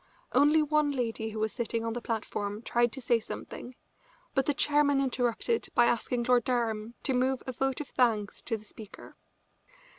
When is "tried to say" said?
2.63-3.19